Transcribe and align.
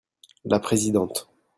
La 0.45 0.59
présidente. 0.59 1.29